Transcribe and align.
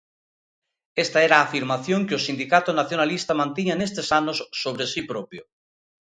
Esta 1.03 1.19
era 1.27 1.35
a 1.37 1.45
afirmación 1.47 2.01
que 2.07 2.17
o 2.19 2.23
sindicato 2.27 2.69
nacionalista 2.79 3.39
mantiña 3.41 3.75
nestes 3.79 4.07
anos 4.19 4.37
sobre 4.61 4.85
si 4.93 5.01
propio. 5.11 5.41